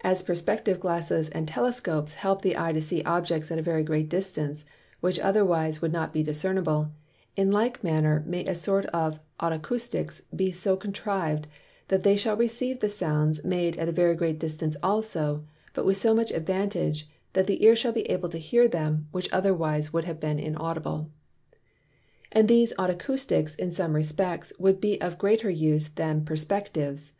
[0.00, 4.08] As Perspective Glasses and Telescopes help the Eye to see Objects at a very great
[4.08, 4.64] distance,
[4.98, 6.90] which otherwise would not be discernable;
[7.36, 11.50] in like manner may a sort of Otacousticks be so contriv'd, as
[11.86, 15.98] that they shall receive in Sounds made at a very great distance also, but with
[15.98, 20.04] so much advantage, that the Ear shall be able to hear them, which otherwise would
[20.04, 21.12] have been inaudible.
[22.32, 27.12] And these Otacousticks in some respects would be of greater use than Perspectives.